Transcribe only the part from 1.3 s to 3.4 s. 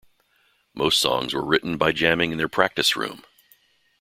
were written by jamming in their practice room.